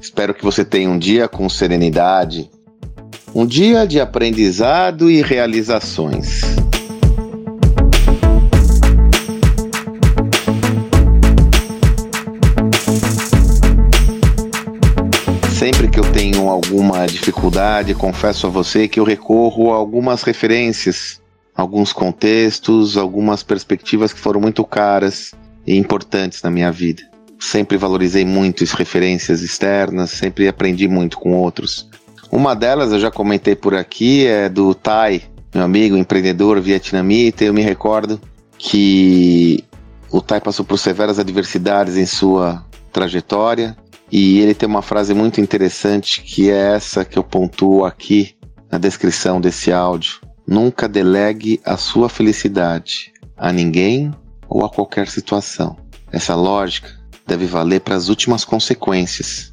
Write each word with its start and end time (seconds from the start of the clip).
Espero 0.00 0.34
que 0.34 0.42
você 0.42 0.64
tenha 0.64 0.90
um 0.90 0.98
dia 0.98 1.28
com 1.28 1.48
serenidade, 1.48 2.50
um 3.32 3.46
dia 3.46 3.86
de 3.86 4.00
aprendizado 4.00 5.08
e 5.08 5.22
realizações. 5.22 6.40
Sempre 15.56 15.88
que 15.88 16.00
eu 16.00 16.12
tenho 16.12 16.48
alguma 16.48 17.06
dificuldade, 17.06 17.94
confesso 17.94 18.48
a 18.48 18.50
você 18.50 18.88
que 18.88 18.98
eu 18.98 19.04
recorro 19.04 19.72
a 19.72 19.76
algumas 19.76 20.24
referências, 20.24 21.20
alguns 21.54 21.92
contextos, 21.92 22.96
algumas 22.96 23.44
perspectivas 23.44 24.12
que 24.12 24.18
foram 24.18 24.40
muito 24.40 24.64
caras 24.64 25.32
e 25.64 25.76
importantes 25.76 26.42
na 26.42 26.50
minha 26.50 26.72
vida. 26.72 27.15
Sempre 27.38 27.76
valorizei 27.76 28.24
muito 28.24 28.64
as 28.64 28.72
referências 28.72 29.42
externas, 29.42 30.10
sempre 30.10 30.48
aprendi 30.48 30.88
muito 30.88 31.18
com 31.18 31.32
outros. 31.32 31.88
Uma 32.30 32.54
delas 32.54 32.92
eu 32.92 32.98
já 32.98 33.10
comentei 33.10 33.54
por 33.54 33.74
aqui 33.74 34.26
é 34.26 34.48
do 34.48 34.74
Tai, 34.74 35.22
meu 35.54 35.64
amigo 35.64 35.96
empreendedor 35.96 36.60
vietnamita. 36.60 37.44
Eu 37.44 37.54
me 37.54 37.62
recordo 37.62 38.20
que 38.58 39.64
o 40.10 40.20
Tai 40.20 40.40
passou 40.40 40.64
por 40.64 40.78
severas 40.78 41.18
adversidades 41.18 41.96
em 41.96 42.06
sua 42.06 42.64
trajetória 42.92 43.76
e 44.10 44.38
ele 44.40 44.54
tem 44.54 44.68
uma 44.68 44.82
frase 44.82 45.12
muito 45.12 45.40
interessante 45.40 46.22
que 46.22 46.50
é 46.50 46.74
essa 46.74 47.04
que 47.04 47.18
eu 47.18 47.24
pontuo 47.24 47.84
aqui 47.84 48.34
na 48.70 48.78
descrição 48.78 49.40
desse 49.40 49.72
áudio. 49.72 50.20
Nunca 50.46 50.88
delegue 50.88 51.60
a 51.64 51.76
sua 51.76 52.08
felicidade 52.08 53.12
a 53.36 53.52
ninguém 53.52 54.12
ou 54.48 54.64
a 54.64 54.70
qualquer 54.70 55.08
situação. 55.08 55.76
Essa 56.10 56.34
lógica 56.34 56.95
deve 57.26 57.46
valer 57.46 57.80
para 57.80 57.96
as 57.96 58.08
últimas 58.08 58.44
consequências. 58.44 59.50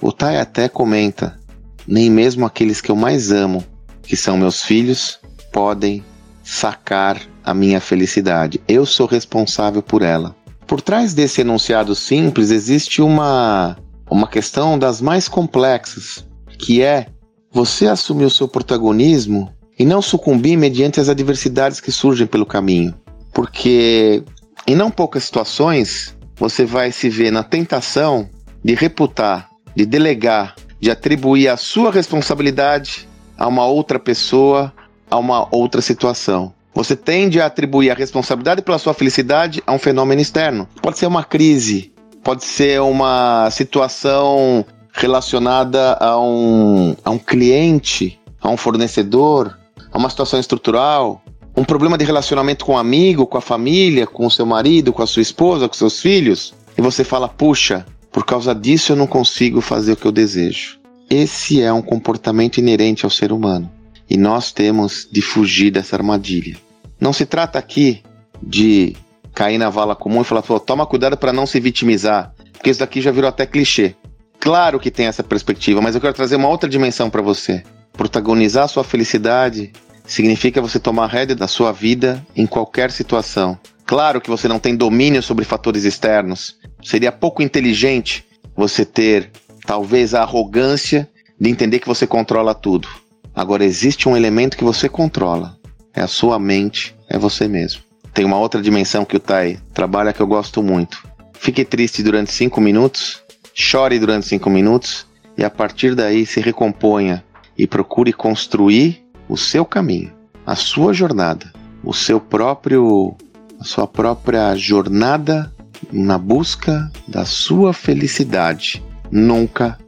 O 0.00 0.10
Tai 0.10 0.38
até 0.38 0.68
comenta: 0.68 1.38
nem 1.86 2.10
mesmo 2.10 2.46
aqueles 2.46 2.80
que 2.80 2.90
eu 2.90 2.96
mais 2.96 3.30
amo, 3.30 3.64
que 4.02 4.16
são 4.16 4.36
meus 4.36 4.62
filhos, 4.62 5.20
podem 5.52 6.02
sacar 6.42 7.20
a 7.44 7.54
minha 7.54 7.80
felicidade. 7.80 8.60
Eu 8.66 8.86
sou 8.86 9.06
responsável 9.06 9.82
por 9.82 10.02
ela. 10.02 10.34
Por 10.66 10.80
trás 10.80 11.12
desse 11.12 11.42
enunciado 11.42 11.94
simples 11.94 12.50
existe 12.50 13.02
uma, 13.02 13.76
uma 14.10 14.26
questão 14.26 14.78
das 14.78 15.00
mais 15.00 15.28
complexas, 15.28 16.26
que 16.58 16.82
é 16.82 17.06
você 17.52 17.86
assumir 17.86 18.24
o 18.24 18.30
seu 18.30 18.48
protagonismo 18.48 19.52
e 19.78 19.84
não 19.84 20.00
sucumbir 20.00 20.56
mediante 20.56 21.00
as 21.00 21.08
adversidades 21.08 21.80
que 21.80 21.92
surgem 21.92 22.26
pelo 22.26 22.46
caminho. 22.46 22.94
Porque 23.34 24.22
em 24.66 24.74
não 24.74 24.90
poucas 24.90 25.24
situações 25.24 26.16
você 26.36 26.64
vai 26.64 26.92
se 26.92 27.08
ver 27.08 27.30
na 27.30 27.42
tentação 27.42 28.28
de 28.64 28.74
reputar, 28.74 29.48
de 29.74 29.84
delegar, 29.86 30.54
de 30.80 30.90
atribuir 30.90 31.48
a 31.48 31.56
sua 31.56 31.90
responsabilidade 31.90 33.08
a 33.38 33.46
uma 33.46 33.66
outra 33.66 33.98
pessoa, 33.98 34.72
a 35.10 35.16
uma 35.16 35.48
outra 35.54 35.80
situação. 35.80 36.52
Você 36.74 36.96
tende 36.96 37.40
a 37.40 37.46
atribuir 37.46 37.90
a 37.90 37.94
responsabilidade 37.94 38.62
pela 38.62 38.78
sua 38.78 38.94
felicidade 38.94 39.62
a 39.66 39.72
um 39.72 39.78
fenômeno 39.78 40.20
externo. 40.20 40.66
Pode 40.80 40.98
ser 40.98 41.06
uma 41.06 41.22
crise, 41.22 41.92
pode 42.24 42.44
ser 42.44 42.80
uma 42.80 43.50
situação 43.50 44.64
relacionada 44.92 45.94
a 46.00 46.18
um, 46.18 46.96
a 47.04 47.10
um 47.10 47.18
cliente, 47.18 48.18
a 48.40 48.48
um 48.48 48.56
fornecedor, 48.56 49.56
a 49.90 49.98
uma 49.98 50.10
situação 50.10 50.40
estrutural, 50.40 51.21
um 51.56 51.64
problema 51.64 51.98
de 51.98 52.04
relacionamento 52.04 52.64
com 52.64 52.72
um 52.72 52.78
amigo, 52.78 53.26
com 53.26 53.38
a 53.38 53.42
família, 53.42 54.06
com 54.06 54.26
o 54.26 54.30
seu 54.30 54.46
marido, 54.46 54.92
com 54.92 55.02
a 55.02 55.06
sua 55.06 55.22
esposa, 55.22 55.68
com 55.68 55.74
seus 55.74 56.00
filhos, 56.00 56.54
e 56.76 56.82
você 56.82 57.04
fala: 57.04 57.28
puxa, 57.28 57.86
por 58.10 58.24
causa 58.24 58.54
disso 58.54 58.92
eu 58.92 58.96
não 58.96 59.06
consigo 59.06 59.60
fazer 59.60 59.92
o 59.92 59.96
que 59.96 60.06
eu 60.06 60.12
desejo. 60.12 60.78
Esse 61.10 61.60
é 61.60 61.72
um 61.72 61.82
comportamento 61.82 62.58
inerente 62.58 63.04
ao 63.04 63.10
ser 63.10 63.32
humano 63.32 63.70
e 64.08 64.16
nós 64.16 64.52
temos 64.52 65.08
de 65.10 65.22
fugir 65.22 65.70
dessa 65.70 65.96
armadilha. 65.96 66.56
Não 67.00 67.12
se 67.12 67.26
trata 67.26 67.58
aqui 67.58 68.02
de 68.42 68.94
cair 69.34 69.58
na 69.58 69.70
vala 69.70 69.96
comum 69.96 70.22
e 70.22 70.24
falar: 70.24 70.42
toma 70.60 70.86
cuidado 70.86 71.16
para 71.16 71.32
não 71.32 71.46
se 71.46 71.58
vitimizar, 71.60 72.34
porque 72.52 72.70
isso 72.70 72.80
daqui 72.80 73.00
já 73.00 73.10
virou 73.10 73.28
até 73.28 73.46
clichê. 73.46 73.94
Claro 74.38 74.80
que 74.80 74.90
tem 74.90 75.06
essa 75.06 75.22
perspectiva, 75.22 75.80
mas 75.80 75.94
eu 75.94 76.00
quero 76.00 76.12
trazer 76.12 76.36
uma 76.36 76.48
outra 76.48 76.68
dimensão 76.68 77.08
para 77.08 77.22
você. 77.22 77.62
Protagonizar 77.92 78.68
sua 78.68 78.82
felicidade 78.82 79.72
significa 80.04 80.60
você 80.60 80.78
tomar 80.78 81.06
rédea 81.06 81.36
da 81.36 81.48
sua 81.48 81.72
vida 81.72 82.24
em 82.34 82.46
qualquer 82.46 82.90
situação. 82.90 83.58
Claro 83.86 84.20
que 84.20 84.30
você 84.30 84.48
não 84.48 84.58
tem 84.58 84.76
domínio 84.76 85.22
sobre 85.22 85.44
fatores 85.44 85.84
externos. 85.84 86.56
Seria 86.82 87.12
pouco 87.12 87.42
inteligente 87.42 88.24
você 88.56 88.84
ter 88.84 89.30
talvez 89.66 90.14
a 90.14 90.22
arrogância 90.22 91.08
de 91.38 91.50
entender 91.50 91.78
que 91.78 91.88
você 91.88 92.06
controla 92.06 92.54
tudo. 92.54 92.88
Agora 93.34 93.64
existe 93.64 94.08
um 94.08 94.16
elemento 94.16 94.56
que 94.56 94.64
você 94.64 94.88
controla. 94.88 95.56
É 95.94 96.00
a 96.00 96.06
sua 96.06 96.38
mente, 96.38 96.94
é 97.08 97.18
você 97.18 97.48
mesmo. 97.48 97.82
Tem 98.14 98.24
uma 98.24 98.38
outra 98.38 98.60
dimensão 98.60 99.04
que 99.04 99.16
o 99.16 99.20
Tai 99.20 99.58
trabalha 99.72 100.12
que 100.12 100.20
eu 100.20 100.26
gosto 100.26 100.62
muito. 100.62 101.02
Fique 101.34 101.64
triste 101.64 102.02
durante 102.02 102.32
cinco 102.32 102.60
minutos, 102.60 103.22
chore 103.54 103.98
durante 103.98 104.26
cinco 104.26 104.48
minutos 104.48 105.06
e 105.36 105.44
a 105.44 105.50
partir 105.50 105.94
daí 105.94 106.24
se 106.24 106.40
recomponha 106.40 107.24
e 107.56 107.66
procure 107.66 108.12
construir 108.12 109.01
o 109.32 109.36
seu 109.36 109.64
caminho, 109.64 110.12
a 110.46 110.54
sua 110.54 110.92
jornada, 110.92 111.50
o 111.82 111.94
seu 111.94 112.20
próprio 112.20 113.16
a 113.58 113.64
sua 113.64 113.86
própria 113.86 114.54
jornada 114.54 115.50
na 115.90 116.18
busca 116.18 116.90
da 117.08 117.24
sua 117.24 117.72
felicidade. 117.72 118.82
Nunca 119.10 119.78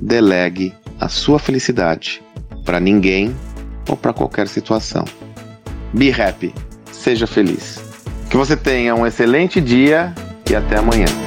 delegue 0.00 0.72
a 0.98 1.10
sua 1.10 1.38
felicidade 1.38 2.22
para 2.64 2.80
ninguém 2.80 3.36
ou 3.90 3.96
para 3.96 4.14
qualquer 4.14 4.48
situação. 4.48 5.04
Be 5.92 6.10
happy, 6.10 6.54
seja 6.90 7.26
feliz. 7.26 7.82
Que 8.30 8.38
você 8.38 8.56
tenha 8.56 8.94
um 8.94 9.06
excelente 9.06 9.60
dia 9.60 10.14
e 10.48 10.54
até 10.54 10.78
amanhã. 10.78 11.23